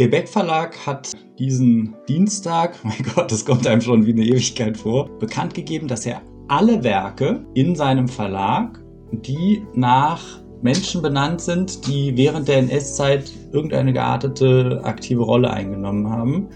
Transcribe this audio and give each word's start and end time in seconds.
Der 0.00 0.08
Beck 0.08 0.28
Verlag 0.28 0.76
hat 0.86 1.12
diesen 1.38 1.94
Dienstag, 2.08 2.76
mein 2.84 3.04
Gott, 3.14 3.30
das 3.30 3.44
kommt 3.44 3.64
einem 3.66 3.80
schon 3.80 4.04
wie 4.06 4.12
eine 4.12 4.24
Ewigkeit 4.24 4.76
vor, 4.76 5.08
bekannt 5.20 5.54
gegeben, 5.54 5.86
dass 5.86 6.04
er 6.04 6.20
alle 6.48 6.82
Werke 6.82 7.44
in 7.54 7.76
seinem 7.76 8.08
Verlag, 8.08 8.80
die 9.12 9.62
nach 9.74 10.20
Menschen 10.62 11.00
benannt 11.00 11.40
sind, 11.42 11.86
die 11.86 12.16
während 12.16 12.48
der 12.48 12.58
NS-Zeit 12.58 13.30
irgendeine 13.52 13.92
geartete 13.92 14.80
aktive 14.82 15.22
Rolle 15.22 15.50
eingenommen 15.50 16.10
haben, 16.10 16.48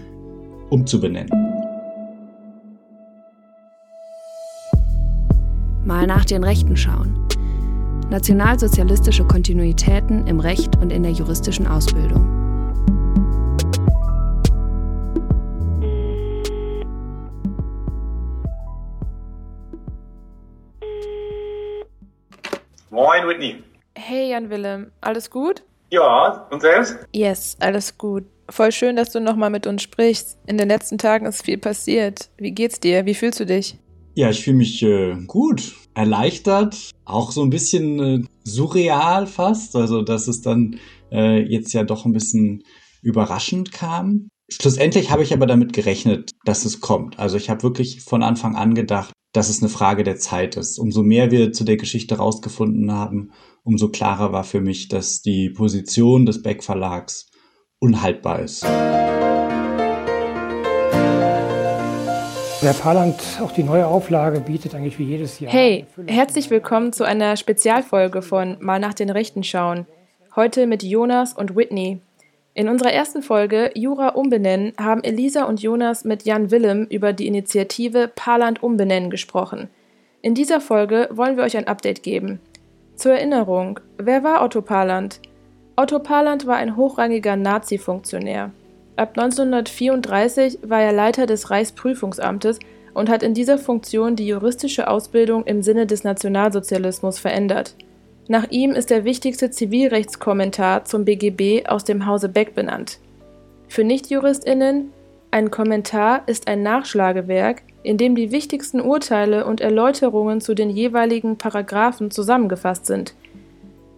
umzubenennen. 0.69 1.31
Mal 5.85 6.05
nach 6.07 6.25
den 6.25 6.43
Rechten 6.43 6.75
schauen. 6.75 7.25
Nationalsozialistische 8.09 9.23
Kontinuitäten 9.23 10.27
im 10.27 10.41
Recht 10.41 10.75
und 10.81 10.91
in 10.91 11.03
der 11.03 11.13
juristischen 11.13 11.67
Ausbildung. 11.67 12.48
Whitney. 23.29 23.63
Hey 23.95 24.31
Jan 24.31 24.49
Willem, 24.49 24.91
alles 25.01 25.29
gut? 25.29 25.63
Ja, 25.91 26.47
und 26.51 26.61
selbst? 26.61 26.97
Yes, 27.13 27.55
alles 27.59 27.97
gut. 27.97 28.25
Voll 28.49 28.71
schön, 28.71 28.95
dass 28.95 29.11
du 29.11 29.21
nochmal 29.21 29.51
mit 29.51 29.67
uns 29.67 29.83
sprichst. 29.83 30.39
In 30.47 30.57
den 30.57 30.67
letzten 30.67 30.97
Tagen 30.97 31.27
ist 31.27 31.45
viel 31.45 31.59
passiert. 31.59 32.29
Wie 32.37 32.51
geht's 32.51 32.79
dir? 32.79 33.05
Wie 33.05 33.13
fühlst 33.13 33.39
du 33.39 33.45
dich? 33.45 33.77
Ja, 34.15 34.31
ich 34.31 34.43
fühle 34.43 34.57
mich 34.57 34.81
äh, 34.81 35.15
gut, 35.27 35.75
erleichtert, 35.93 36.91
auch 37.05 37.31
so 37.31 37.43
ein 37.43 37.51
bisschen 37.51 37.99
äh, 37.99 38.25
surreal 38.43 39.27
fast. 39.27 39.75
Also, 39.75 40.01
dass 40.01 40.27
es 40.27 40.41
dann 40.41 40.79
äh, 41.11 41.41
jetzt 41.43 41.73
ja 41.73 41.83
doch 41.83 42.05
ein 42.05 42.13
bisschen 42.13 42.63
überraschend 43.03 43.71
kam. 43.71 44.29
Schlussendlich 44.51 45.11
habe 45.11 45.21
ich 45.21 45.33
aber 45.33 45.45
damit 45.45 45.73
gerechnet, 45.73 46.31
dass 46.43 46.65
es 46.65 46.81
kommt. 46.81 47.19
Also 47.19 47.37
ich 47.37 47.51
habe 47.51 47.61
wirklich 47.61 48.01
von 48.01 48.23
Anfang 48.23 48.55
an 48.55 48.73
gedacht, 48.73 49.11
dass 49.31 49.49
es 49.49 49.61
eine 49.61 49.69
Frage 49.69 50.03
der 50.03 50.17
Zeit 50.17 50.57
ist. 50.57 50.79
Umso 50.79 51.03
mehr 51.03 51.31
wir 51.31 51.53
zu 51.53 51.63
der 51.63 51.77
Geschichte 51.77 52.17
rausgefunden 52.17 52.91
haben, 52.91 53.31
umso 53.63 53.89
klarer 53.89 54.31
war 54.31 54.43
für 54.43 54.61
mich, 54.61 54.87
dass 54.87 55.21
die 55.21 55.49
Position 55.49 56.25
des 56.25 56.41
Beck 56.41 56.63
Verlags 56.63 57.29
unhaltbar 57.79 58.39
ist. 58.39 58.63
Der 62.61 62.73
Paarland, 62.73 63.15
auch 63.41 63.53
die 63.53 63.63
neue 63.63 63.87
Auflage, 63.87 64.41
bietet 64.41 64.75
eigentlich 64.75 64.99
wie 64.99 65.05
jedes 65.05 65.39
Jahr. 65.39 65.51
Hey, 65.51 65.85
herzlich 66.07 66.49
willkommen 66.49 66.91
zu 66.91 67.05
einer 67.05 67.37
Spezialfolge 67.37 68.21
von 68.21 68.57
Mal 68.59 68.79
nach 68.79 68.93
den 68.93 69.09
Rechten 69.09 69.43
schauen. 69.43 69.85
Heute 70.35 70.67
mit 70.67 70.83
Jonas 70.83 71.33
und 71.33 71.55
Whitney. 71.55 72.01
In 72.59 72.67
unserer 72.67 72.91
ersten 72.91 73.21
Folge 73.21 73.71
Jura 73.73 74.09
umbenennen 74.09 74.73
haben 74.77 75.01
Elisa 75.01 75.45
und 75.45 75.61
Jonas 75.61 76.03
mit 76.03 76.23
Jan 76.23 76.51
Willem 76.51 76.87
über 76.89 77.13
die 77.13 77.25
Initiative 77.25 78.11
Paarland 78.13 78.61
umbenennen 78.61 79.09
gesprochen. 79.09 79.69
In 80.21 80.35
dieser 80.35 80.59
Folge 80.59 81.07
wollen 81.09 81.37
wir 81.37 81.45
euch 81.45 81.55
ein 81.55 81.69
Update 81.69 82.03
geben. 82.03 82.41
Zur 82.97 83.13
Erinnerung, 83.13 83.79
wer 83.97 84.25
war 84.25 84.43
Otto 84.43 84.61
Paarland? 84.61 85.21
Otto 85.77 85.99
Paarland 85.99 86.47
war 86.47 86.57
ein 86.57 86.75
hochrangiger 86.75 87.37
Nazi-Funktionär. 87.37 88.51
Ab 88.97 89.17
1934 89.17 90.59
war 90.63 90.81
er 90.81 90.91
Leiter 90.91 91.27
des 91.27 91.51
Reichsprüfungsamtes 91.51 92.59
und 92.93 93.07
hat 93.07 93.23
in 93.23 93.33
dieser 93.33 93.57
Funktion 93.57 94.17
die 94.17 94.27
juristische 94.27 94.89
Ausbildung 94.89 95.45
im 95.45 95.61
Sinne 95.61 95.87
des 95.87 96.03
Nationalsozialismus 96.03 97.19
verändert. 97.19 97.75
Nach 98.29 98.51
ihm 98.51 98.73
ist 98.73 98.91
der 98.91 99.05
wichtigste 99.05 99.49
Zivilrechtskommentar 99.49 100.85
zum 100.85 101.03
BGB 101.03 101.67
aus 101.67 101.83
dem 101.83 102.05
Hause 102.05 102.29
Beck 102.29 102.53
benannt. 102.53 102.99
Für 103.67 103.83
Nichtjuristinnen 103.83 104.93
ein 105.31 105.49
Kommentar 105.49 106.21
ist 106.27 106.47
ein 106.47 106.61
Nachschlagewerk, 106.61 107.63
in 107.81 107.97
dem 107.97 108.13
die 108.13 108.31
wichtigsten 108.31 108.81
Urteile 108.81 109.45
und 109.45 109.61
Erläuterungen 109.61 110.41
zu 110.41 110.53
den 110.53 110.69
jeweiligen 110.69 111.37
Paragraphen 111.39 112.11
zusammengefasst 112.11 112.85
sind. 112.85 113.15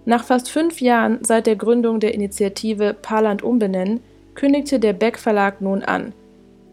Nach 0.06 0.24
fast 0.24 0.50
fünf 0.50 0.80
Jahren 0.80 1.19
seit 1.24 1.46
der 1.46 1.58
Gründung 1.58 2.00
der 2.00 2.13
Initiative 2.13 2.94
Paarland 2.94 3.44
umbenennen 3.44 4.00
kündigte 4.34 4.80
der 4.80 4.94
Beck 4.94 5.19
Verlag 5.19 5.59
nun 5.59 5.84
an. 5.84 6.13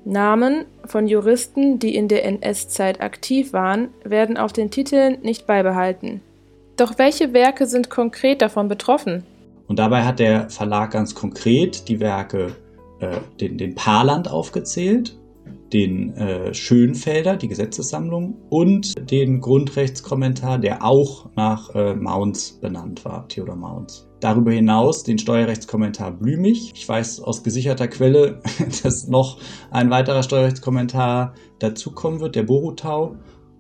Namen 0.05 0.65
von 0.85 1.09
Juristen, 1.09 1.81
die 1.81 1.97
in 1.97 2.07
der 2.07 2.25
NS-Zeit 2.25 3.01
aktiv 3.01 3.53
waren, 3.53 3.89
werden 4.05 4.37
auf 4.37 4.53
den 4.53 4.71
Titeln 4.71 5.19
nicht 5.23 5.45
beibehalten. 5.45 6.21
Doch 6.79 6.97
welche 6.97 7.33
Werke 7.33 7.67
sind 7.67 7.91
konkret 7.91 8.41
davon 8.41 8.69
betroffen? 8.69 9.25
Und 9.67 9.81
dabei 9.81 10.05
hat 10.05 10.21
der 10.21 10.49
Verlag 10.49 10.93
ganz 10.93 11.13
konkret 11.13 11.89
die 11.89 11.99
Werke, 11.99 12.53
äh, 13.01 13.17
den, 13.41 13.59
den 13.59 13.75
Paarland 13.75 14.31
aufgezählt, 14.31 15.19
den 15.73 16.15
äh, 16.15 16.55
Schönfelder, 16.55 17.37
die 17.37 17.49
Gesetzessammlung 17.49 18.37
und 18.49 18.95
den 19.11 19.41
Grundrechtskommentar, 19.41 20.59
der 20.59 20.85
auch 20.85 21.29
nach 21.35 21.75
äh, 21.75 21.95
Mounts 21.95 22.53
benannt 22.61 23.05
war, 23.05 23.27
Theodor 23.27 23.57
Mounts. 23.57 24.09
Darüber 24.21 24.53
hinaus 24.53 25.03
den 25.03 25.19
Steuerrechtskommentar 25.19 26.13
Blümich. 26.13 26.73
Ich 26.77 26.89
weiß 26.89 27.21
aus 27.21 27.43
gesicherter 27.43 27.89
Quelle, 27.89 28.41
dass 28.83 29.09
noch 29.09 29.39
ein 29.73 29.91
weiterer 29.91 30.23
Steuerrechtskommentar 30.23 31.35
dazukommen 31.59 32.21
wird, 32.21 32.37
der 32.37 32.45
Borutau. 32.45 33.17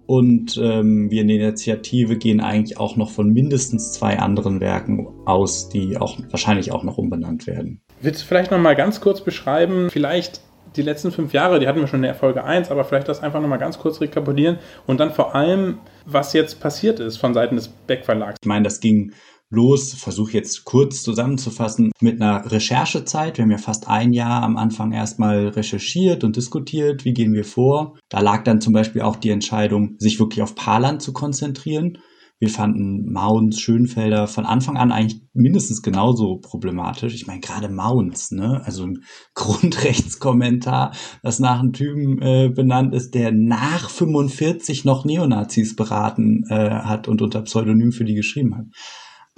Und 0.08 0.56
ähm, 0.56 1.10
wir 1.10 1.20
in 1.20 1.28
der 1.28 1.36
Initiative 1.36 2.16
gehen 2.16 2.41
eigentlich 2.41 2.78
auch 2.78 2.96
noch 2.96 3.10
von 3.10 3.30
mindestens 3.30 3.92
zwei 3.92 4.19
anderen 4.19 4.58
Werken 4.58 5.06
aus, 5.26 5.69
die 5.69 5.98
auch 5.98 6.19
wahrscheinlich 6.30 6.72
auch 6.72 6.82
noch 6.82 6.96
umbenannt 6.96 7.46
werden. 7.46 7.82
Willst 8.00 8.22
du 8.22 8.26
vielleicht 8.26 8.50
noch 8.50 8.58
mal 8.58 8.74
ganz 8.74 9.02
kurz 9.02 9.20
beschreiben, 9.20 9.91
vielleicht 9.91 10.41
die 10.76 10.80
letzten 10.80 11.12
fünf 11.12 11.34
Jahre, 11.34 11.60
die 11.60 11.68
hatten 11.68 11.80
wir 11.80 11.88
schon 11.88 11.98
in 11.98 12.04
der 12.04 12.14
Folge 12.14 12.42
1, 12.42 12.70
aber 12.70 12.84
vielleicht 12.84 13.06
das 13.08 13.22
einfach 13.22 13.42
noch 13.42 13.48
mal 13.48 13.58
ganz 13.58 13.78
kurz 13.78 14.00
rekapitulieren 14.00 14.58
und 14.86 14.98
dann 14.98 15.12
vor 15.12 15.34
allem, 15.34 15.76
was 16.06 16.32
jetzt 16.32 16.58
passiert 16.58 17.00
ist 17.00 17.18
von 17.18 17.34
Seiten 17.34 17.56
des 17.56 17.68
Beck 17.68 18.06
Verlags. 18.06 18.38
Ich 18.42 18.48
meine, 18.48 18.64
das 18.64 18.80
ging 18.80 19.12
los, 19.50 19.94
versuche 19.94 20.32
jetzt 20.32 20.64
kurz 20.64 21.03
zusammenzufassen, 21.03 21.91
mit 22.00 22.20
einer 22.20 22.50
Recherchezeit. 22.50 23.38
Wir 23.38 23.44
haben 23.44 23.50
ja 23.50 23.59
fast 23.59 23.88
ein 23.88 24.12
Jahr 24.12 24.42
am 24.42 24.56
Anfang 24.56 24.92
erstmal 24.92 25.48
recherchiert 25.48 26.25
und 26.25 26.36
diskutiert, 26.36 27.04
wie 27.04 27.14
gehen 27.14 27.32
wir 27.32 27.44
vor. 27.44 27.97
Da 28.09 28.20
lag 28.20 28.44
dann 28.44 28.60
zum 28.60 28.72
Beispiel 28.72 29.03
auch 29.03 29.16
die 29.16 29.31
Entscheidung, 29.31 29.97
sich 29.98 30.19
wirklich 30.20 30.42
auf 30.42 30.54
Paarland 30.54 31.03
zu 31.03 31.12
konzentrieren. 31.12 31.98
Wir 32.41 32.50
fanden 32.50 33.12
Mounds, 33.12 33.59
Schönfelder 33.59 34.28
von 34.28 34.47
Anfang 34.47 34.76
an 34.76 34.92
eigentlich 34.92 35.22
mindestens 35.32 35.82
genauso 35.82 36.36
problematisch. 36.36 37.12
Ich 37.15 37.26
meine, 37.26 37.41
gerade 37.41 37.69
Mounds, 37.69 38.30
ne? 38.30 38.62
Also 38.65 38.84
ein 38.84 38.98
Grundrechtskommentar, 39.34 40.94
das 41.22 41.41
nach 41.41 41.59
einem 41.59 41.72
Typen 41.72 42.22
äh, 42.22 42.48
benannt 42.54 42.94
ist, 42.94 43.15
der 43.15 43.32
nach 43.32 43.91
45 43.91 44.84
noch 44.84 45.04
Neonazis 45.04 45.75
beraten 45.75 46.44
äh, 46.48 46.70
hat 46.70 47.09
und 47.09 47.22
unter 47.22 47.42
Pseudonym 47.42 47.91
für 47.91 48.04
die 48.04 48.15
geschrieben 48.15 48.56
hat. 48.56 48.66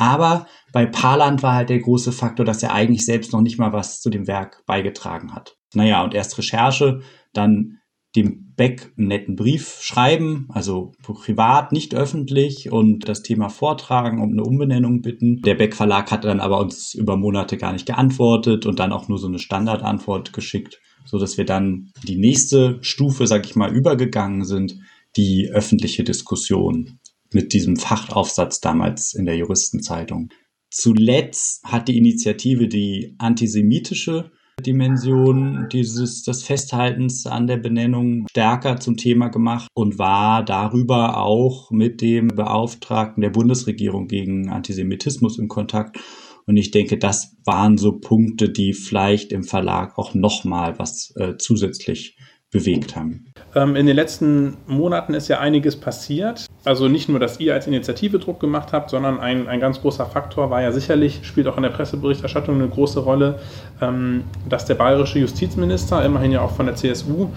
Aber 0.00 0.46
bei 0.72 0.86
Parland 0.86 1.42
war 1.42 1.54
halt 1.54 1.68
der 1.68 1.78
große 1.78 2.10
Faktor, 2.10 2.46
dass 2.46 2.62
er 2.62 2.72
eigentlich 2.72 3.04
selbst 3.04 3.34
noch 3.34 3.42
nicht 3.42 3.58
mal 3.58 3.74
was 3.74 4.00
zu 4.00 4.08
dem 4.08 4.26
Werk 4.26 4.64
beigetragen 4.64 5.34
hat. 5.34 5.58
Naja, 5.74 6.02
und 6.02 6.14
erst 6.14 6.38
Recherche, 6.38 7.00
dann 7.34 7.80
dem 8.16 8.54
Beck 8.56 8.94
einen 8.96 9.08
netten 9.08 9.36
Brief 9.36 9.78
schreiben, 9.82 10.48
also 10.48 10.92
privat, 11.02 11.72
nicht 11.72 11.94
öffentlich 11.94 12.72
und 12.72 13.10
das 13.10 13.22
Thema 13.22 13.50
vortragen, 13.50 14.22
um 14.22 14.32
eine 14.32 14.42
Umbenennung 14.42 15.02
bitten. 15.02 15.42
Der 15.42 15.54
Beck 15.54 15.76
Verlag 15.76 16.10
hat 16.10 16.24
dann 16.24 16.40
aber 16.40 16.60
uns 16.60 16.94
über 16.94 17.18
Monate 17.18 17.58
gar 17.58 17.74
nicht 17.74 17.84
geantwortet 17.84 18.64
und 18.64 18.78
dann 18.78 18.92
auch 18.92 19.06
nur 19.08 19.18
so 19.18 19.26
eine 19.26 19.38
Standardantwort 19.38 20.32
geschickt, 20.32 20.80
so 21.04 21.18
dass 21.18 21.36
wir 21.36 21.44
dann 21.44 21.90
die 22.08 22.16
nächste 22.16 22.78
Stufe, 22.80 23.26
sag 23.26 23.44
ich 23.44 23.54
mal, 23.54 23.70
übergegangen 23.70 24.44
sind, 24.44 24.78
die 25.16 25.50
öffentliche 25.52 26.04
Diskussion 26.04 26.99
mit 27.32 27.52
diesem 27.52 27.76
Fachaufsatz 27.76 28.60
damals 28.60 29.14
in 29.14 29.24
der 29.24 29.36
Juristenzeitung. 29.36 30.30
Zuletzt 30.70 31.64
hat 31.64 31.88
die 31.88 31.98
Initiative 31.98 32.68
die 32.68 33.14
antisemitische 33.18 34.30
Dimension 34.60 35.68
dieses 35.72 36.22
des 36.22 36.42
Festhaltens 36.42 37.26
an 37.26 37.46
der 37.46 37.56
Benennung 37.56 38.26
stärker 38.30 38.78
zum 38.78 38.96
Thema 38.96 39.28
gemacht 39.28 39.68
und 39.74 39.98
war 39.98 40.44
darüber 40.44 41.16
auch 41.18 41.70
mit 41.70 42.00
dem 42.00 42.28
Beauftragten 42.28 43.22
der 43.22 43.30
Bundesregierung 43.30 44.06
gegen 44.06 44.50
Antisemitismus 44.50 45.38
in 45.38 45.48
Kontakt. 45.48 45.98
Und 46.46 46.56
ich 46.56 46.70
denke, 46.70 46.98
das 46.98 47.36
waren 47.44 47.78
so 47.78 47.98
Punkte, 47.98 48.50
die 48.50 48.72
vielleicht 48.72 49.32
im 49.32 49.44
Verlag 49.44 49.96
auch 49.98 50.14
nochmal 50.14 50.78
was 50.78 51.12
äh, 51.16 51.36
zusätzlich 51.38 52.16
bewegt 52.50 52.96
haben. 52.96 53.32
Ähm, 53.54 53.76
in 53.76 53.86
den 53.86 53.94
letzten 53.94 54.56
Monaten 54.66 55.14
ist 55.14 55.28
ja 55.28 55.38
einiges 55.38 55.76
passiert. 55.76 56.46
Also 56.64 56.88
nicht 56.88 57.08
nur, 57.08 57.18
dass 57.18 57.40
ihr 57.40 57.54
als 57.54 57.66
Initiative 57.66 58.18
Druck 58.18 58.38
gemacht 58.38 58.72
habt, 58.72 58.90
sondern 58.90 59.18
ein, 59.18 59.48
ein 59.48 59.60
ganz 59.60 59.80
großer 59.80 60.04
Faktor 60.04 60.50
war 60.50 60.60
ja 60.60 60.72
sicherlich, 60.72 61.20
spielt 61.22 61.46
auch 61.46 61.56
in 61.56 61.62
der 61.62 61.70
Presseberichterstattung 61.70 62.56
eine 62.56 62.68
große 62.68 63.00
Rolle, 63.00 63.38
ähm, 63.80 64.24
dass 64.48 64.66
der 64.66 64.74
bayerische 64.74 65.18
Justizminister, 65.18 66.04
immerhin 66.04 66.32
ja 66.32 66.42
auch 66.42 66.50
von 66.50 66.66
der 66.66 66.74
CSU, 66.74 67.28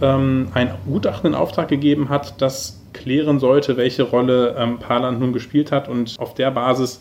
ähm, 0.00 0.48
ein 0.54 0.74
Gutachten 0.84 1.28
in 1.30 1.34
Auftrag 1.34 1.68
gegeben 1.68 2.08
hat, 2.08 2.40
das 2.42 2.80
klären 2.92 3.38
sollte, 3.38 3.76
welche 3.76 4.02
Rolle 4.02 4.76
Paarland 4.80 5.18
nun 5.18 5.32
gespielt 5.32 5.72
hat 5.72 5.88
und 5.88 6.16
auf 6.18 6.34
der 6.34 6.50
Basis 6.50 7.00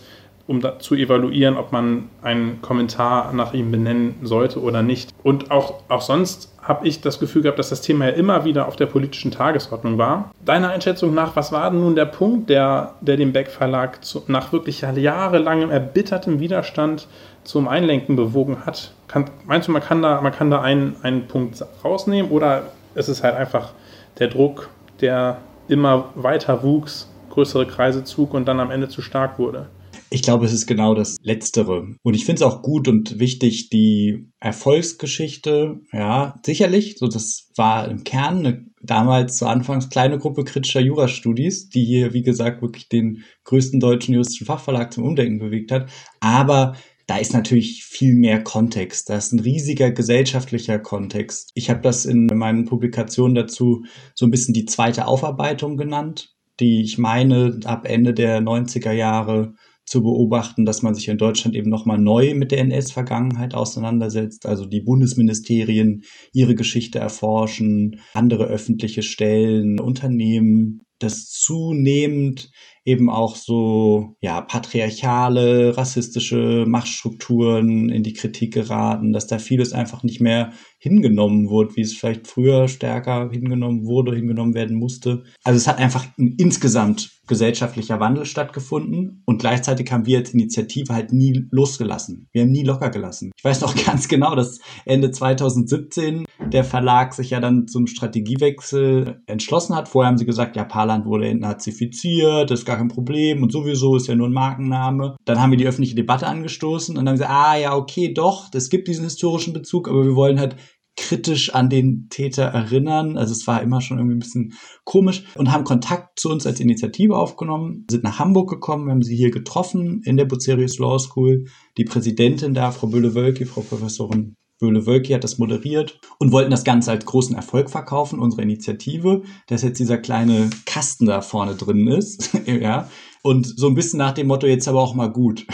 um 0.51 0.62
zu 0.80 0.95
evaluieren, 0.95 1.56
ob 1.56 1.71
man 1.71 2.09
einen 2.21 2.62
Kommentar 2.62 3.31
nach 3.33 3.53
ihm 3.53 3.71
benennen 3.71 4.15
sollte 4.21 4.62
oder 4.62 4.83
nicht. 4.83 5.09
Und 5.24 5.50
auch, 5.50 5.75
auch 5.88 6.01
sonst 6.01 6.53
habe 6.62 6.86
ich 6.88 7.00
das 7.00 7.19
Gefühl 7.19 7.42
gehabt, 7.42 7.57
dass 7.57 7.69
das 7.69 7.81
Thema 7.81 8.06
ja 8.06 8.12
immer 8.12 8.44
wieder 8.44 8.68
auf 8.68 8.75
der 8.75 8.86
politischen 8.86 9.31
Tagesordnung 9.31 9.98
war. 9.98 10.31
Deiner 10.45 10.69
Einschätzung 10.69 11.13
nach, 11.13 11.36
was 11.38 11.53
war 11.53 11.71
denn 11.71 11.80
nun 11.80 11.95
der 11.95 12.06
Punkt, 12.06 12.50
der, 12.50 12.95
der 13.00 13.15
den 13.15 13.31
Beck 13.31 13.48
Verlag 13.48 14.03
zu, 14.03 14.24
nach 14.27 14.51
wirklich 14.51 14.81
jahrelangem 14.81 15.71
erbittertem 15.71 16.42
Widerstand 16.42 17.07
zum 17.45 17.69
Einlenken 17.69 18.18
bewogen 18.18 18.65
hat? 18.65 18.94
Kann, 19.07 19.30
meinst 19.45 19.69
du, 19.69 19.71
man 19.71 19.81
kann 19.81 20.01
da, 20.01 20.19
man 20.19 20.33
kann 20.33 20.51
da 20.51 20.62
einen, 20.62 20.97
einen 21.01 21.27
Punkt 21.27 21.63
rausnehmen 21.83 22.30
oder 22.30 22.63
ist 22.94 23.07
es 23.07 23.24
halt 23.24 23.36
einfach 23.36 23.71
der 24.19 24.27
Druck, 24.27 24.69
der 25.00 25.38
immer 25.69 26.09
weiter 26.15 26.62
wuchs, 26.62 27.09
größere 27.30 27.65
Kreise 27.65 28.04
zug 28.04 28.33
und 28.33 28.45
dann 28.45 28.59
am 28.59 28.69
Ende 28.69 28.89
zu 28.89 29.01
stark 29.01 29.39
wurde? 29.39 29.68
Ich 30.13 30.24
glaube, 30.24 30.46
es 30.46 30.52
ist 30.52 30.68
genau 30.68 30.94
das 30.94 31.16
Letztere. 31.24 31.96
Und 32.04 32.13
ich 32.16 32.25
finde 32.25 32.44
es 32.44 32.48
auch 32.48 32.62
gut 32.62 32.90
und 32.90 33.18
wichtig, 33.19 33.69
die 33.69 34.28
Erfolgsgeschichte, 34.42 35.80
ja, 35.94 36.38
sicherlich, 36.46 36.98
so 36.98 37.08
das 37.08 37.50
war 37.56 37.90
im 37.90 38.04
Kern 38.04 38.40
eine 38.40 38.66
damals 38.81 39.38
zu 39.38 39.48
Anfangs 39.48 39.90
kleine 39.90 40.18
Gruppe 40.18 40.44
kritischer 40.44 40.81
Jurastudis, 40.81 41.69
die 41.69 41.86
hier, 41.86 42.13
wie 42.13 42.24
gesagt, 42.24 42.62
wirklich 42.62 42.90
den 42.90 43.24
größten 43.46 43.80
deutschen 43.80 44.13
juristischen 44.13 44.48
Fachverlag 44.48 44.92
zum 44.92 45.06
Umdenken 45.06 45.40
bewegt 45.40 45.72
hat. 45.72 45.90
Aber 46.19 46.75
da 47.07 47.16
ist 47.16 47.34
natürlich 47.34 47.86
viel 47.86 48.14
mehr 48.14 48.44
Kontext. 48.44 49.10
Da 49.10 49.16
ist 49.16 49.31
ein 49.31 49.40
riesiger 49.40 49.92
gesellschaftlicher 49.92 50.80
Kontext. 50.80 51.52
Ich 51.56 51.69
habe 51.69 51.80
das 51.80 52.06
in 52.06 52.25
meinen 52.25 52.66
Publikationen 52.66 53.36
dazu 53.36 53.86
so 54.14 54.25
ein 54.25 54.31
bisschen 54.31 54.54
die 54.54 54.66
zweite 54.66 55.07
Aufarbeitung 55.07 55.78
genannt, 55.78 56.36
die 56.60 56.81
ich 56.81 56.98
meine, 56.98 57.60
ab 57.64 57.88
Ende 57.88 58.14
der 58.14 58.42
90er 58.42 58.92
Jahre 58.92 59.54
zu 59.92 60.02
beobachten, 60.04 60.64
dass 60.64 60.84
man 60.84 60.96
sich 60.96 61.10
in 61.10 61.18
Deutschland 61.18 61.54
eben 61.54 61.70
nochmal 61.70 61.98
neu 61.98 62.34
mit 62.34 62.54
der 62.54 62.60
NS-Vergangenheit 62.60 63.54
auseinandersetzt, 63.54 64.46
also 64.46 64.66
die 64.66 64.80
Bundesministerien 64.80 66.04
ihre 66.32 66.56
Geschichte 66.56 67.00
erforschen, 67.00 68.00
andere 68.14 68.46
öffentliche 68.46 69.02
Stellen, 69.02 69.82
Unternehmen, 69.82 70.84
das 71.03 71.30
zunehmend 71.30 72.51
eben 72.83 73.09
auch 73.09 73.36
so 73.36 74.15
ja 74.21 74.42
patriarchale, 74.42 75.77
rassistische 75.77 76.65
Machtstrukturen 76.68 77.89
in 77.89 78.03
die 78.03 78.13
Kritik 78.13 78.53
geraten, 78.53 79.13
dass 79.13 79.27
da 79.27 79.38
vieles 79.38 79.74
einfach 79.74 80.03
nicht 80.03 80.19
mehr 80.19 80.53
hingenommen 80.80 81.48
wurde, 81.50 81.75
wie 81.75 81.81
es 81.81 81.94
vielleicht 81.94 82.25
früher 82.25 82.68
stärker 82.68 83.30
hingenommen 83.31 83.86
wurde, 83.86 84.15
hingenommen 84.15 84.56
werden 84.56 84.77
musste. 84.77 85.24
Also 85.44 85.57
es 85.57 85.68
hat 85.68 85.77
einfach 85.77 86.06
ein 86.18 86.36
insgesamt 86.39 87.21
gesellschaftlicher 87.27 88.00
Wandel 88.00 88.25
stattgefunden 88.25 89.21
und 89.25 89.39
gleichzeitig 89.39 89.92
haben 89.92 90.07
wir 90.07 90.18
als 90.18 90.33
Initiative 90.33 90.94
halt 90.94 91.13
nie 91.13 91.45
losgelassen. 91.51 92.27
Wir 92.33 92.42
haben 92.42 92.51
nie 92.51 92.63
locker 92.63 92.89
gelassen. 92.89 93.31
Ich 93.38 93.44
weiß 93.44 93.62
noch 93.62 93.75
ganz 93.86 94.07
genau, 94.07 94.36
dass 94.36 94.59
Ende 94.86 95.12
2017 95.12 96.25
der 96.51 96.63
Verlag 96.63 97.13
sich 97.13 97.30
ja 97.30 97.39
dann 97.39 97.68
zum 97.68 97.86
Strategiewechsel 97.86 99.21
entschlossen 99.27 99.75
hat. 99.75 99.88
Vorher 99.88 100.09
haben 100.09 100.18
sie 100.18 100.25
gesagt, 100.25 100.56
ja, 100.56 100.65
Parland 100.92 101.06
wurde 101.06 101.28
entnazifiziert, 101.28 102.52
das 102.52 102.60
ist 102.60 102.66
gar 102.66 102.78
kein 102.78 102.90
Problem 102.90 103.44
und 103.44 103.52
sowieso 103.52 103.96
ist 103.96 104.08
ja 104.08 104.16
nur 104.16 104.28
ein 104.28 104.34
Markenname. 104.34 105.16
Dann 105.26 105.42
haben 105.42 105.52
wir 105.52 105.58
die 105.58 105.68
öffentliche 105.68 105.96
Debatte 105.96 106.28
angestoßen 106.28 106.94
und 106.94 107.06
dann 107.06 107.08
haben 107.08 107.16
gesagt, 107.16 107.32
ah 107.32 107.56
ja, 107.56 107.76
okay, 107.76 108.14
doch, 108.14 108.50
es 108.54 108.70
gibt 108.70 108.88
diesen 108.88 109.06
historischen 109.06 109.54
Bezug, 109.54 109.88
aber 109.88 110.04
wir 110.04 110.16
wollen 110.16 110.40
halt 110.40 110.58
kritisch 110.98 111.56
an 111.56 111.70
den 111.70 112.08
Täter 112.10 112.44
erinnern. 112.44 113.18
Also 113.18 113.32
es 113.32 113.48
war 113.48 113.62
immer 113.62 113.80
schon 113.80 113.98
irgendwie 113.98 114.18
ein 114.18 114.20
bisschen 114.20 114.54
komisch 114.84 115.24
und 115.36 115.52
haben 115.52 115.64
Kontakt 115.64 116.20
zu 116.20 116.30
uns 116.30 116.46
als 116.46 116.60
Initiative 116.60 117.16
aufgenommen, 117.16 117.86
sind 117.90 118.04
nach 118.04 118.20
Hamburg 118.20 118.50
gekommen, 118.50 118.92
haben 118.92 119.02
sie 119.02 119.16
hier 119.16 119.32
getroffen 119.32 120.02
in 120.04 120.18
der 120.18 120.26
Bucerius 120.26 120.78
Law 120.80 121.00
School. 121.00 121.46
Die 121.78 121.86
Präsidentin 121.86 122.54
da, 122.54 122.72
Frau 122.72 122.88
Böhle-Wölki, 122.88 123.46
Frau 123.46 123.62
Professorin 123.62 124.36
Böhle-Wölki 124.62 125.13
hat 125.13 125.24
das 125.24 125.40
moderiert 125.40 126.00
und 126.19 126.31
wollten 126.31 126.52
das 126.52 126.63
Ganze 126.63 126.92
als 126.92 127.06
großen 127.06 127.36
Erfolg 127.36 127.69
verkaufen, 127.69 128.19
unsere 128.19 128.44
Initiative, 128.44 129.24
dass 129.48 129.63
jetzt 129.63 129.80
dieser 129.80 129.98
kleine 129.98 130.50
Kasten 130.66 131.08
da 131.08 131.22
vorne 131.22 131.56
drin 131.56 131.88
ist, 131.88 132.31
ja, 132.46 132.90
und 133.24 133.46
so 133.60 133.68
ein 133.68 133.75
bisschen 133.75 133.98
nach 133.98 134.13
dem 134.13 134.28
Motto, 134.28 134.48
jetzt 134.48 134.68
aber 134.68 134.81
auch 134.81 134.96
mal 134.96 135.12
gut. 135.12 135.46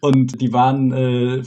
Und 0.00 0.40
die 0.40 0.52
waren 0.52 0.92
äh, 0.92 1.42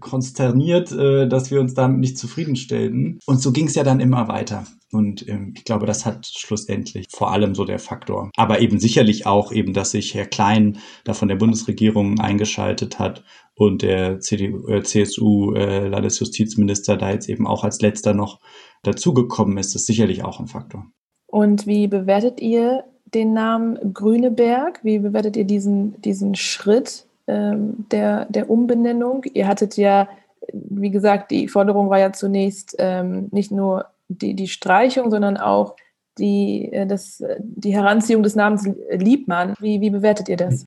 konsterniert, 0.00 0.92
äh, 0.92 1.28
dass 1.28 1.50
wir 1.50 1.60
uns 1.60 1.74
damit 1.74 2.00
nicht 2.00 2.18
zufriedenstellten. 2.18 3.20
Und 3.26 3.40
so 3.40 3.52
ging 3.52 3.66
es 3.66 3.74
ja 3.74 3.84
dann 3.84 4.00
immer 4.00 4.28
weiter. 4.28 4.64
Und 4.94 5.28
ähm, 5.28 5.54
ich 5.56 5.64
glaube, 5.64 5.86
das 5.86 6.06
hat 6.06 6.26
schlussendlich 6.26 7.06
vor 7.10 7.32
allem 7.32 7.54
so 7.54 7.64
der 7.64 7.78
Faktor. 7.78 8.30
Aber 8.36 8.60
eben 8.60 8.78
sicherlich 8.78 9.26
auch 9.26 9.52
eben, 9.52 9.72
dass 9.72 9.90
sich 9.90 10.14
Herr 10.14 10.26
Klein 10.26 10.78
da 11.04 11.14
von 11.14 11.28
der 11.28 11.36
Bundesregierung 11.36 12.20
eingeschaltet 12.20 12.98
hat 12.98 13.24
und 13.56 13.82
der 13.82 14.18
äh, 14.18 14.82
CSU 14.82 15.52
äh, 15.54 15.88
Landesjustizminister 15.88 16.96
da 16.96 17.10
jetzt 17.10 17.28
eben 17.28 17.46
auch 17.46 17.64
als 17.64 17.80
letzter 17.80 18.14
noch 18.14 18.40
dazugekommen 18.82 19.58
ist, 19.58 19.74
ist 19.74 19.86
sicherlich 19.86 20.24
auch 20.24 20.40
ein 20.40 20.46
Faktor. 20.46 20.86
Und 21.26 21.66
wie 21.66 21.88
bewertet 21.88 22.40
ihr 22.40 22.84
den 23.12 23.32
Namen 23.32 23.92
Grüneberg? 23.92 24.80
Wie 24.84 24.98
bewertet 25.00 25.36
ihr 25.36 25.44
diesen, 25.44 26.00
diesen 26.02 26.34
Schritt 26.34 27.06
ähm, 27.26 27.86
der, 27.90 28.26
der 28.26 28.50
Umbenennung? 28.50 29.24
Ihr 29.32 29.48
hattet 29.48 29.76
ja, 29.76 30.08
wie 30.52 30.90
gesagt, 30.90 31.30
die 31.30 31.48
Forderung 31.48 31.90
war 31.90 31.98
ja 31.98 32.12
zunächst 32.12 32.76
ähm, 32.78 33.28
nicht 33.30 33.50
nur 33.50 33.86
die, 34.08 34.34
die 34.34 34.48
Streichung, 34.48 35.10
sondern 35.10 35.36
auch 35.36 35.76
die, 36.18 36.70
äh, 36.72 36.86
das, 36.86 37.22
die 37.38 37.74
Heranziehung 37.74 38.22
des 38.22 38.34
Namens 38.34 38.68
Liebmann. 38.90 39.54
Wie, 39.60 39.80
wie 39.80 39.90
bewertet 39.90 40.28
ihr 40.28 40.36
das? 40.36 40.66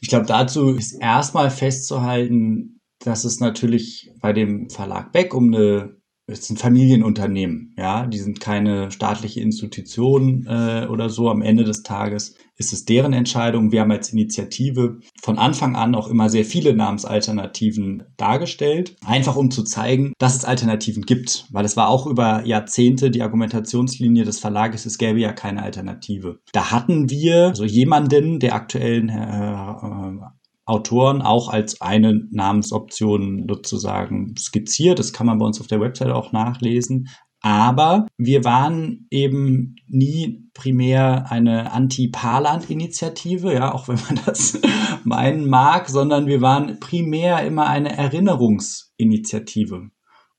Ich 0.00 0.08
glaube, 0.08 0.26
dazu 0.26 0.74
ist 0.74 0.92
erstmal 0.92 1.50
festzuhalten, 1.50 2.80
dass 2.98 3.24
es 3.24 3.40
natürlich 3.40 4.12
bei 4.20 4.32
dem 4.32 4.70
Verlag 4.70 5.12
Beck 5.12 5.34
um 5.34 5.54
eine 5.54 5.97
es 6.28 6.46
sind 6.46 6.60
Familienunternehmen, 6.60 7.74
ja, 7.78 8.06
die 8.06 8.18
sind 8.18 8.38
keine 8.38 8.90
staatliche 8.90 9.40
Institution 9.40 10.46
äh, 10.46 10.86
oder 10.86 11.08
so. 11.08 11.30
Am 11.30 11.40
Ende 11.40 11.64
des 11.64 11.82
Tages 11.82 12.34
ist 12.58 12.72
es 12.74 12.84
deren 12.84 13.14
Entscheidung. 13.14 13.72
Wir 13.72 13.80
haben 13.80 13.90
als 13.90 14.12
Initiative 14.12 14.98
von 15.22 15.38
Anfang 15.38 15.74
an 15.74 15.94
auch 15.94 16.08
immer 16.08 16.28
sehr 16.28 16.44
viele 16.44 16.74
Namensalternativen 16.74 18.02
dargestellt, 18.18 18.96
einfach 19.06 19.36
um 19.36 19.50
zu 19.50 19.64
zeigen, 19.64 20.12
dass 20.18 20.36
es 20.36 20.44
Alternativen 20.44 21.04
gibt, 21.04 21.46
weil 21.50 21.64
es 21.64 21.76
war 21.78 21.88
auch 21.88 22.06
über 22.06 22.44
Jahrzehnte 22.44 23.10
die 23.10 23.22
Argumentationslinie 23.22 24.24
des 24.24 24.38
Verlages, 24.38 24.84
es 24.84 24.98
gäbe 24.98 25.20
ja 25.20 25.32
keine 25.32 25.62
Alternative. 25.62 26.40
Da 26.52 26.70
hatten 26.70 27.08
wir 27.08 27.54
so 27.54 27.64
jemanden, 27.64 28.38
der 28.38 28.54
aktuellen 28.54 29.08
äh, 29.08 30.28
Autoren 30.68 31.22
auch 31.22 31.48
als 31.48 31.80
eine 31.80 32.26
Namensoption 32.30 33.46
sozusagen 33.48 34.34
skizziert. 34.36 34.98
Das 34.98 35.12
kann 35.12 35.26
man 35.26 35.38
bei 35.38 35.46
uns 35.46 35.60
auf 35.60 35.66
der 35.66 35.80
Website 35.80 36.10
auch 36.10 36.32
nachlesen. 36.32 37.08
Aber 37.40 38.06
wir 38.18 38.44
waren 38.44 39.06
eben 39.10 39.76
nie 39.86 40.50
primär 40.54 41.30
eine 41.30 41.72
Anti-Parland-Initiative, 41.72 43.54
ja, 43.54 43.72
auch 43.72 43.88
wenn 43.88 43.98
man 44.08 44.20
das 44.26 44.60
meinen 45.04 45.48
mag, 45.48 45.88
sondern 45.88 46.26
wir 46.26 46.42
waren 46.42 46.80
primär 46.80 47.46
immer 47.46 47.66
eine 47.68 47.96
Erinnerungsinitiative. 47.96 49.88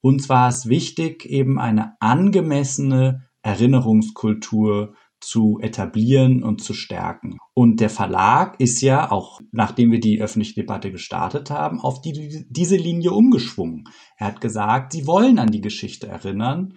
Uns 0.02 0.30
war 0.30 0.48
es 0.50 0.68
wichtig, 0.70 1.26
eben 1.26 1.60
eine 1.60 1.94
angemessene 2.00 3.26
Erinnerungskultur 3.42 4.94
zu 5.22 5.60
etablieren 5.62 6.44
und 6.44 6.64
zu 6.64 6.74
stärken. 6.74 7.38
Und 7.54 7.80
der 7.80 7.90
Verlag 7.90 8.60
ist 8.60 8.82
ja 8.82 9.12
auch, 9.12 9.42
nachdem 9.52 9.92
wir 9.92 10.00
die 10.00 10.22
öffentliche 10.22 10.56
Debatte 10.56 10.92
gestartet 10.92 11.50
haben, 11.50 11.80
auf 11.80 12.02
die, 12.02 12.46
diese 12.50 12.78
Linie 12.78 13.12
umgeschwungen. 13.12 13.84
Er 14.18 14.28
hat 14.28 14.42
gesagt, 14.42 14.94
sie 14.94 15.08
wollen 15.08 15.40
an 15.40 15.52
die 15.52 15.62
Geschichte 15.62 16.08
erinnern, 16.08 16.74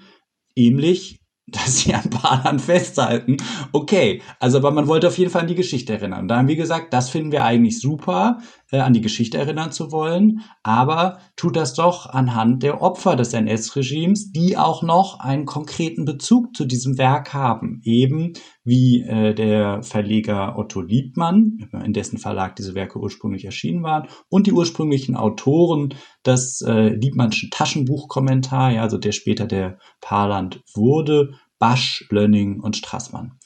ähnlich 0.56 1.18
dass 1.48 1.78
sie 1.78 1.92
an 1.92 2.08
Bahnern 2.08 2.60
festhalten. 2.60 3.36
Okay, 3.72 4.22
also 4.38 4.58
aber 4.58 4.70
man 4.70 4.86
wollte 4.86 5.08
auf 5.08 5.18
jeden 5.18 5.30
Fall 5.30 5.42
an 5.42 5.48
die 5.48 5.56
Geschichte 5.56 5.92
erinnern. 5.92 6.28
Da 6.28 6.38
haben 6.38 6.48
wir 6.48 6.56
gesagt, 6.56 6.94
das 6.94 7.10
finden 7.10 7.32
wir 7.32 7.44
eigentlich 7.44 7.80
super, 7.80 8.38
äh, 8.72 8.78
an 8.78 8.92
die 8.92 9.00
Geschichte 9.00 9.38
erinnern 9.38 9.70
zu 9.70 9.92
wollen, 9.92 10.40
aber 10.62 11.18
tut 11.36 11.56
das 11.56 11.74
doch 11.74 12.06
anhand 12.06 12.62
der 12.62 12.82
Opfer 12.82 13.14
des 13.14 13.32
NS-Regimes, 13.34 14.32
die 14.32 14.56
auch 14.56 14.82
noch 14.82 15.20
einen 15.20 15.44
konkreten 15.44 16.04
Bezug 16.04 16.56
zu 16.56 16.64
diesem 16.64 16.98
Werk 16.98 17.34
haben. 17.34 17.80
Eben 17.84 18.32
wie 18.64 19.02
äh, 19.02 19.34
der 19.34 19.82
Verleger 19.82 20.58
Otto 20.58 20.80
Liebmann, 20.80 21.68
in 21.84 21.92
dessen 21.92 22.18
Verlag 22.18 22.56
diese 22.56 22.74
Werke 22.74 22.98
ursprünglich 22.98 23.44
erschienen 23.44 23.82
waren, 23.82 24.08
und 24.28 24.46
die 24.46 24.52
ursprünglichen 24.52 25.16
Autoren 25.16 25.94
des 26.24 26.62
äh, 26.62 26.88
Liebmannschen 26.88 27.50
Taschenbuchkommentar, 27.50 28.72
ja, 28.72 28.82
also 28.82 28.98
der 28.98 29.12
später 29.12 29.46
der 29.46 29.78
Parland 30.00 30.62
wurde, 30.74 31.34
Basch, 31.58 32.06
Lönning 32.10 32.60
und 32.60 32.76
Strassmann. 32.76 33.38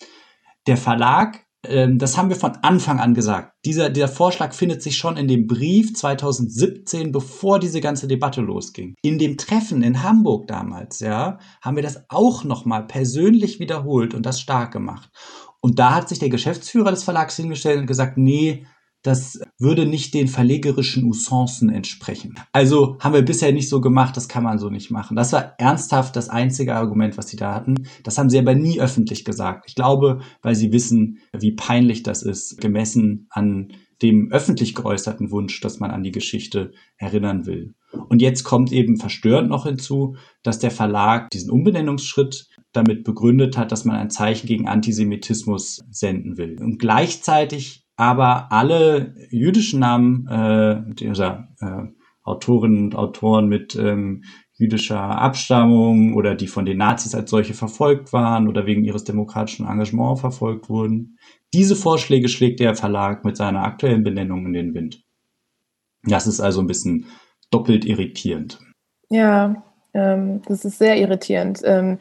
Der 0.66 0.76
Verlag 0.76 1.45
das 1.96 2.16
haben 2.16 2.28
wir 2.28 2.36
von 2.36 2.52
Anfang 2.62 3.00
an 3.00 3.14
gesagt. 3.14 3.52
Dieser, 3.64 3.90
dieser 3.90 4.08
Vorschlag 4.08 4.54
findet 4.54 4.82
sich 4.82 4.96
schon 4.96 5.16
in 5.16 5.28
dem 5.28 5.46
Brief 5.46 5.94
2017, 5.94 7.12
bevor 7.12 7.58
diese 7.58 7.80
ganze 7.80 8.08
Debatte 8.08 8.40
losging. 8.40 8.94
In 9.02 9.18
dem 9.18 9.36
Treffen 9.36 9.82
in 9.82 10.02
Hamburg 10.02 10.46
damals, 10.48 11.00
ja, 11.00 11.38
haben 11.60 11.76
wir 11.76 11.82
das 11.82 12.04
auch 12.08 12.44
nochmal 12.44 12.86
persönlich 12.86 13.60
wiederholt 13.60 14.14
und 14.14 14.24
das 14.24 14.40
stark 14.40 14.72
gemacht. 14.72 15.10
Und 15.60 15.78
da 15.78 15.94
hat 15.94 16.08
sich 16.08 16.18
der 16.18 16.28
Geschäftsführer 16.28 16.90
des 16.90 17.02
Verlags 17.02 17.36
hingestellt 17.36 17.80
und 17.80 17.86
gesagt, 17.86 18.18
nee, 18.18 18.66
das 19.02 19.40
würde 19.58 19.86
nicht 19.86 20.14
den 20.14 20.28
verlegerischen 20.28 21.04
Usancen 21.04 21.68
entsprechen. 21.68 22.34
Also 22.52 22.96
haben 22.98 23.14
wir 23.14 23.22
bisher 23.22 23.52
nicht 23.52 23.68
so 23.68 23.80
gemacht, 23.80 24.16
das 24.16 24.28
kann 24.28 24.42
man 24.42 24.58
so 24.58 24.68
nicht 24.68 24.90
machen. 24.90 25.16
Das 25.16 25.32
war 25.32 25.54
ernsthaft 25.58 26.16
das 26.16 26.28
einzige 26.28 26.74
Argument, 26.74 27.16
was 27.16 27.28
sie 27.28 27.36
da 27.36 27.54
hatten. 27.54 27.86
Das 28.02 28.18
haben 28.18 28.30
sie 28.30 28.38
aber 28.38 28.54
nie 28.54 28.80
öffentlich 28.80 29.24
gesagt. 29.24 29.66
Ich 29.68 29.74
glaube, 29.74 30.20
weil 30.42 30.54
sie 30.54 30.72
wissen, 30.72 31.18
wie 31.32 31.52
peinlich 31.52 32.02
das 32.02 32.22
ist, 32.22 32.60
gemessen 32.60 33.28
an 33.30 33.72
dem 34.02 34.30
öffentlich 34.30 34.74
geäußerten 34.74 35.30
Wunsch, 35.30 35.60
dass 35.60 35.80
man 35.80 35.90
an 35.90 36.02
die 36.02 36.12
Geschichte 36.12 36.72
erinnern 36.98 37.46
will. 37.46 37.74
Und 38.08 38.20
jetzt 38.20 38.44
kommt 38.44 38.72
eben 38.72 38.96
verstörend 38.96 39.48
noch 39.48 39.64
hinzu, 39.64 40.16
dass 40.42 40.58
der 40.58 40.70
Verlag 40.70 41.30
diesen 41.30 41.50
Umbenennungsschritt 41.50 42.48
damit 42.72 43.04
begründet 43.04 43.56
hat, 43.56 43.72
dass 43.72 43.84
man 43.86 43.96
ein 43.96 44.10
Zeichen 44.10 44.46
gegen 44.46 44.68
Antisemitismus 44.68 45.82
senden 45.90 46.36
will. 46.36 46.56
Und 46.60 46.78
gleichzeitig 46.78 47.85
aber 47.96 48.52
alle 48.52 49.14
jüdischen 49.30 49.80
Namen 49.80 50.26
äh, 50.28 50.94
dieser 50.94 51.48
äh, 51.60 51.88
Autorinnen 52.22 52.84
und 52.84 52.96
Autoren 52.96 53.48
mit 53.48 53.76
ähm, 53.76 54.24
jüdischer 54.58 55.00
Abstammung 55.00 56.14
oder 56.14 56.34
die 56.34 56.48
von 56.48 56.64
den 56.64 56.78
Nazis 56.78 57.14
als 57.14 57.30
solche 57.30 57.54
verfolgt 57.54 58.12
waren 58.12 58.48
oder 58.48 58.66
wegen 58.66 58.84
ihres 58.84 59.04
demokratischen 59.04 59.66
Engagements 59.66 60.20
verfolgt 60.20 60.68
wurden. 60.68 61.18
Diese 61.54 61.76
Vorschläge 61.76 62.28
schlägt 62.28 62.60
der 62.60 62.74
Verlag 62.74 63.24
mit 63.24 63.36
seiner 63.36 63.62
aktuellen 63.64 64.02
Benennung 64.02 64.46
in 64.46 64.52
den 64.52 64.74
Wind. 64.74 65.02
Das 66.04 66.26
ist 66.26 66.40
also 66.40 66.60
ein 66.60 66.66
bisschen 66.66 67.06
doppelt 67.50 67.84
irritierend. 67.84 68.58
Ja, 69.08 69.62
ähm, 69.94 70.42
das 70.46 70.64
ist 70.64 70.78
sehr 70.78 70.98
irritierend. 70.98 71.60
Ähm, 71.64 71.98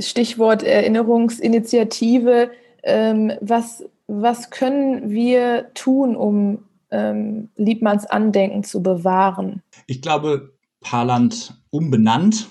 Stichwort 0.00 0.62
Erinnerungsinitiative. 0.62 2.50
Ähm, 2.82 3.32
was 3.40 3.84
was 4.06 4.50
können 4.50 5.10
wir 5.10 5.72
tun, 5.74 6.16
um 6.16 6.64
ähm, 6.90 7.50
Liebmanns 7.56 8.06
Andenken 8.06 8.62
zu 8.62 8.82
bewahren? 8.82 9.62
Ich 9.86 10.02
glaube, 10.02 10.54
Paarland 10.80 11.54
umbenannt, 11.70 12.48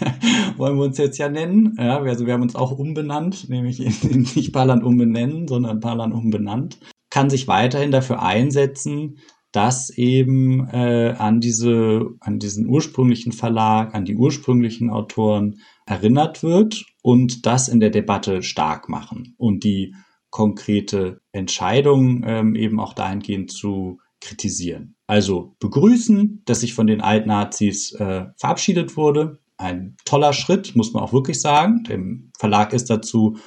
wollen 0.56 0.76
wir 0.76 0.84
uns 0.84 0.98
jetzt 0.98 1.18
ja 1.18 1.28
nennen. 1.28 1.76
Ja, 1.78 1.98
also 2.02 2.26
wir 2.26 2.34
haben 2.34 2.42
uns 2.42 2.56
auch 2.56 2.72
umbenannt, 2.72 3.48
nämlich 3.48 3.80
in, 3.80 4.22
nicht 4.34 4.52
Paarland 4.52 4.84
umbenennen, 4.84 5.48
sondern 5.48 5.80
Paarland 5.80 6.12
umbenannt. 6.12 6.78
Kann 7.08 7.30
sich 7.30 7.48
weiterhin 7.48 7.92
dafür 7.92 8.22
einsetzen, 8.22 9.18
dass 9.52 9.88
eben 9.88 10.68
äh, 10.68 11.14
an 11.16 11.40
diese, 11.40 12.10
an 12.20 12.38
diesen 12.38 12.68
ursprünglichen 12.68 13.32
Verlag, 13.32 13.94
an 13.94 14.04
die 14.04 14.16
ursprünglichen 14.16 14.90
Autoren 14.90 15.60
erinnert 15.86 16.42
wird 16.42 16.84
und 17.00 17.46
das 17.46 17.68
in 17.68 17.80
der 17.80 17.90
Debatte 17.90 18.42
stark 18.42 18.90
machen 18.90 19.34
und 19.38 19.64
die 19.64 19.94
konkrete 20.36 21.22
Entscheidungen 21.32 22.22
ähm, 22.26 22.54
eben 22.56 22.78
auch 22.78 22.92
dahingehend 22.92 23.50
zu 23.50 24.00
kritisieren. 24.20 24.94
Also 25.06 25.56
begrüßen, 25.60 26.42
dass 26.44 26.60
sich 26.60 26.74
von 26.74 26.86
den 26.86 27.00
Altnazis 27.00 27.92
äh, 27.92 28.26
verabschiedet 28.36 28.98
wurde. 28.98 29.38
Ein 29.56 29.96
toller 30.04 30.34
Schritt, 30.34 30.76
muss 30.76 30.92
man 30.92 31.02
auch 31.02 31.14
wirklich 31.14 31.40
sagen. 31.40 31.84
Dem 31.84 32.32
Verlag 32.38 32.74
ist 32.74 32.90
dazu 32.90 33.38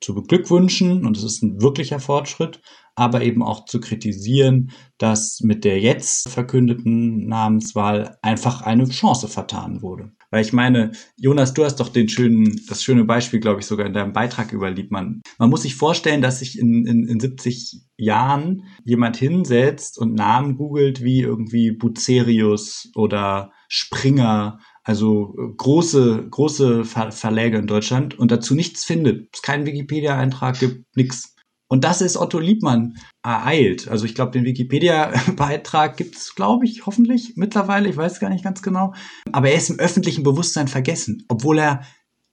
zu 0.00 0.12
beglückwünschen 0.12 1.06
und 1.06 1.16
es 1.16 1.22
ist 1.22 1.44
ein 1.44 1.62
wirklicher 1.62 2.00
Fortschritt, 2.00 2.60
aber 2.96 3.22
eben 3.22 3.44
auch 3.44 3.66
zu 3.66 3.78
kritisieren, 3.78 4.72
dass 4.98 5.38
mit 5.40 5.64
der 5.64 5.78
jetzt 5.78 6.28
verkündeten 6.28 7.28
Namenswahl 7.28 8.18
einfach 8.22 8.62
eine 8.62 8.88
Chance 8.88 9.28
vertan 9.28 9.82
wurde. 9.82 10.10
Weil 10.34 10.42
ich 10.42 10.52
meine, 10.52 10.90
Jonas, 11.16 11.54
du 11.54 11.64
hast 11.64 11.76
doch 11.76 11.88
den 11.88 12.08
schönen, 12.08 12.60
das 12.68 12.82
schöne 12.82 13.04
Beispiel, 13.04 13.38
glaube 13.38 13.60
ich, 13.60 13.66
sogar 13.66 13.86
in 13.86 13.92
deinem 13.92 14.12
Beitrag 14.12 14.52
über 14.52 14.68
Liebmann. 14.68 15.22
Man 15.38 15.48
muss 15.48 15.62
sich 15.62 15.76
vorstellen, 15.76 16.22
dass 16.22 16.40
sich 16.40 16.58
in, 16.58 16.84
in, 16.88 17.06
in 17.06 17.20
70 17.20 17.82
Jahren 17.96 18.64
jemand 18.82 19.16
hinsetzt 19.16 19.96
und 19.96 20.14
Namen 20.14 20.56
googelt 20.56 21.04
wie 21.04 21.20
irgendwie 21.20 21.70
Bucerius 21.70 22.90
oder 22.96 23.52
Springer, 23.68 24.58
also 24.82 25.36
große, 25.56 26.26
große 26.28 26.84
Ver 26.84 27.12
Verläge 27.12 27.58
in 27.58 27.68
Deutschland 27.68 28.18
und 28.18 28.32
dazu 28.32 28.56
nichts 28.56 28.84
findet. 28.84 29.28
Es 29.32 29.40
keinen 29.40 29.66
Wikipedia-Eintrag 29.66 30.58
gibt, 30.58 30.96
nichts. 30.96 31.33
Und 31.74 31.82
das 31.82 32.00
ist 32.00 32.16
Otto 32.16 32.38
Liebmann 32.38 32.98
ereilt. 33.24 33.88
Also 33.88 34.04
ich 34.04 34.14
glaube, 34.14 34.30
den 34.30 34.44
Wikipedia-Beitrag 34.44 35.96
gibt 35.96 36.14
es, 36.14 36.36
glaube 36.36 36.66
ich, 36.66 36.86
hoffentlich 36.86 37.32
mittlerweile. 37.34 37.88
Ich 37.88 37.96
weiß 37.96 38.20
gar 38.20 38.30
nicht 38.30 38.44
ganz 38.44 38.62
genau. 38.62 38.94
Aber 39.32 39.50
er 39.50 39.56
ist 39.56 39.70
im 39.70 39.80
öffentlichen 39.80 40.22
Bewusstsein 40.22 40.68
vergessen, 40.68 41.24
obwohl 41.26 41.58
er 41.58 41.82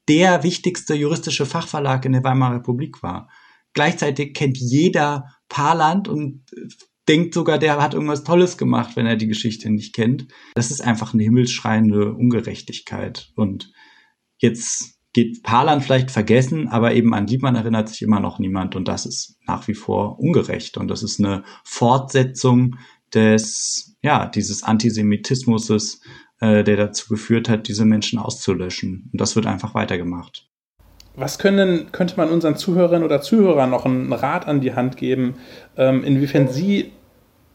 der 0.07 0.43
wichtigste 0.43 0.93
juristische 0.93 1.47
Fachverlag 1.47 2.05
in 2.05 2.11
der 2.11 2.23
Weimarer 2.23 2.57
Republik 2.57 3.01
war. 3.01 3.31
Gleichzeitig 3.73 4.35
kennt 4.35 4.59
jeder 4.59 5.25
Paarland 5.49 6.07
und 6.07 6.43
denkt 7.07 7.33
sogar, 7.33 7.57
der 7.57 7.81
hat 7.81 7.95
irgendwas 7.95 8.23
Tolles 8.23 8.59
gemacht, 8.59 8.95
wenn 8.95 9.07
er 9.07 9.15
die 9.15 9.27
Geschichte 9.27 9.71
nicht 9.71 9.95
kennt. 9.95 10.27
Das 10.53 10.69
ist 10.69 10.81
einfach 10.81 11.15
eine 11.15 11.23
himmelsschreiende 11.23 12.13
Ungerechtigkeit. 12.13 13.31
Und 13.35 13.71
jetzt 14.37 15.00
geht 15.13 15.43
Paarland 15.43 15.83
vielleicht 15.83 16.11
vergessen, 16.11 16.67
aber 16.69 16.93
eben 16.93 17.13
an 17.13 17.27
Liebmann 17.27 17.55
erinnert 17.55 17.89
sich 17.89 18.01
immer 18.01 18.19
noch 18.19 18.39
niemand 18.39 18.75
und 18.75 18.87
das 18.87 19.05
ist 19.05 19.37
nach 19.45 19.67
wie 19.67 19.73
vor 19.73 20.19
ungerecht 20.19 20.77
und 20.77 20.87
das 20.87 21.03
ist 21.03 21.19
eine 21.19 21.43
Fortsetzung 21.63 22.77
des, 23.13 23.97
ja, 24.01 24.27
dieses 24.27 24.63
Antisemitismus, 24.63 26.01
äh, 26.39 26.63
der 26.63 26.77
dazu 26.77 27.09
geführt 27.09 27.49
hat, 27.49 27.67
diese 27.67 27.85
Menschen 27.85 28.19
auszulöschen 28.19 29.09
und 29.11 29.19
das 29.19 29.35
wird 29.35 29.47
einfach 29.47 29.73
weitergemacht. 29.73 30.47
Was 31.15 31.39
können, 31.39 31.91
könnte 31.91 32.15
man 32.15 32.29
unseren 32.29 32.55
Zuhörerinnen 32.55 33.03
oder 33.03 33.21
Zuhörern 33.21 33.69
noch 33.69 33.85
einen 33.85 34.13
Rat 34.13 34.47
an 34.47 34.61
die 34.61 34.75
Hand 34.75 34.95
geben, 34.95 35.35
ähm, 35.75 36.05
inwiefern 36.05 36.47
sie 36.47 36.93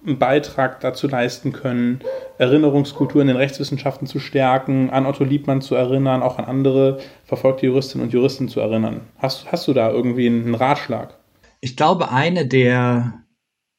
einen 0.06 0.18
Beitrag 0.18 0.80
dazu 0.80 1.08
leisten 1.08 1.52
können, 1.52 2.00
Erinnerungskultur 2.38 3.20
in 3.20 3.28
den 3.28 3.36
Rechtswissenschaften 3.36 4.06
zu 4.06 4.18
stärken, 4.20 4.90
an 4.90 5.06
Otto 5.06 5.24
Liebmann 5.24 5.60
zu 5.60 5.74
erinnern, 5.74 6.22
auch 6.22 6.38
an 6.38 6.44
andere 6.44 6.98
verfolgte 7.24 7.66
Juristinnen 7.66 8.06
und 8.06 8.12
Juristen 8.12 8.48
zu 8.48 8.60
erinnern. 8.60 9.00
Hast, 9.18 9.50
hast 9.50 9.66
du 9.68 9.72
da 9.72 9.90
irgendwie 9.90 10.26
einen 10.26 10.54
Ratschlag? 10.54 11.18
Ich 11.60 11.76
glaube, 11.76 12.10
eine 12.10 12.46
der 12.46 13.24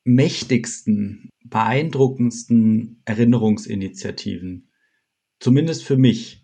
mächtigsten, 0.04 1.30
beeindruckendsten 1.46 3.02
Erinnerungsinitiativen, 3.06 4.70
zumindest 5.40 5.84
für 5.84 5.98
mich, 5.98 6.44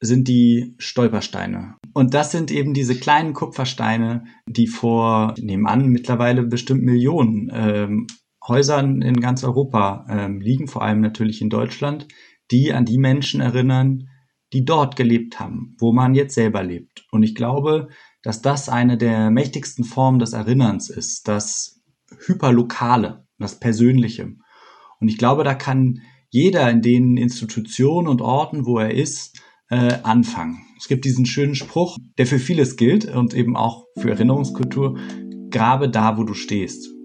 sind 0.00 0.28
die 0.28 0.74
Stolpersteine. 0.78 1.76
Und 1.94 2.12
das 2.12 2.30
sind 2.30 2.50
eben 2.50 2.74
diese 2.74 2.94
kleinen 2.94 3.32
Kupfersteine, 3.32 4.24
die 4.46 4.66
vor, 4.66 5.34
nebenan 5.38 5.88
mittlerweile 5.88 6.42
bestimmt 6.42 6.82
Millionen 6.82 7.50
ähm, 7.52 8.06
Häusern 8.48 9.02
in 9.02 9.20
ganz 9.20 9.44
Europa 9.44 10.06
ähm, 10.08 10.40
liegen, 10.40 10.68
vor 10.68 10.82
allem 10.82 11.00
natürlich 11.00 11.40
in 11.40 11.50
Deutschland, 11.50 12.06
die 12.50 12.72
an 12.72 12.84
die 12.84 12.98
Menschen 12.98 13.40
erinnern, 13.40 14.08
die 14.52 14.64
dort 14.64 14.96
gelebt 14.96 15.40
haben, 15.40 15.74
wo 15.78 15.92
man 15.92 16.14
jetzt 16.14 16.34
selber 16.34 16.62
lebt. 16.62 17.04
Und 17.10 17.22
ich 17.22 17.34
glaube, 17.34 17.88
dass 18.22 18.42
das 18.42 18.68
eine 18.68 18.96
der 18.96 19.30
mächtigsten 19.30 19.84
Formen 19.84 20.18
des 20.18 20.32
Erinnerns 20.32 20.90
ist, 20.90 21.28
das 21.28 21.80
Hyperlokale, 22.26 23.26
das 23.38 23.58
Persönliche. 23.58 24.28
Und 25.00 25.08
ich 25.08 25.18
glaube, 25.18 25.44
da 25.44 25.54
kann 25.54 26.00
jeder 26.30 26.70
in 26.70 26.82
den 26.82 27.16
Institutionen 27.16 28.08
und 28.08 28.20
Orten, 28.20 28.66
wo 28.66 28.78
er 28.78 28.94
ist, 28.94 29.40
äh, 29.68 29.98
anfangen. 30.02 30.62
Es 30.78 30.88
gibt 30.88 31.04
diesen 31.04 31.26
schönen 31.26 31.54
Spruch, 31.54 31.98
der 32.18 32.26
für 32.26 32.38
vieles 32.38 32.76
gilt 32.76 33.06
und 33.06 33.34
eben 33.34 33.56
auch 33.56 33.86
für 33.98 34.10
Erinnerungskultur, 34.10 34.98
grabe 35.50 35.88
da, 35.88 36.18
wo 36.18 36.24
du 36.24 36.34
stehst. 36.34 36.95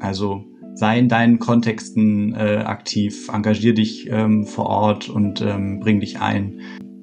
Also 0.00 0.44
sei 0.74 0.98
in 0.98 1.08
deinen 1.08 1.38
Kontexten 1.38 2.34
äh, 2.34 2.62
aktiv, 2.64 3.28
engagier 3.32 3.74
dich 3.74 4.08
ähm, 4.10 4.46
vor 4.46 4.66
Ort 4.66 5.08
und 5.08 5.42
ähm, 5.42 5.80
bring 5.80 6.00
dich 6.00 6.20
ein. 6.20 6.60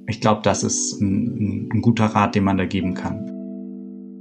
Ich 0.08 0.20
glaube, 0.20 0.42
das 0.44 0.64
ist 0.64 1.00
ein, 1.00 1.70
ein 1.72 1.82
guter 1.82 2.06
Rat, 2.06 2.36
den 2.36 2.44
man 2.44 2.58
da 2.58 2.66
geben 2.66 2.94
kann. 2.94 3.32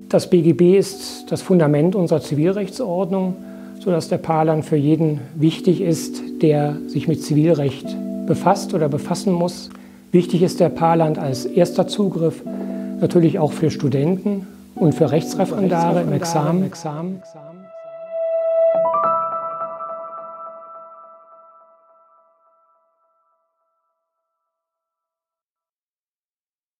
Das 0.08 0.30
BGB 0.30 0.76
ist 0.76 1.26
das 1.30 1.42
Fundament 1.42 1.96
unserer 1.96 2.20
Zivilrechtsordnung, 2.20 3.34
sodass 3.80 4.08
der 4.08 4.18
Paarland 4.18 4.64
für 4.64 4.76
jeden 4.76 5.20
wichtig 5.34 5.80
ist, 5.80 6.22
der 6.42 6.76
sich 6.86 7.08
mit 7.08 7.22
Zivilrecht 7.22 7.96
befasst 8.26 8.74
oder 8.74 8.88
befassen 8.88 9.32
muss. 9.32 9.70
Wichtig 10.12 10.42
ist 10.42 10.60
der 10.60 10.68
Paarland 10.68 11.18
als 11.18 11.44
erster 11.44 11.86
Zugriff, 11.86 12.42
natürlich 13.00 13.38
auch 13.38 13.52
für 13.52 13.70
Studenten 13.70 14.46
und 14.74 14.94
für 14.94 15.10
Rechtsreferendare 15.10 16.02
im 16.02 16.12
Examen. 16.12 16.70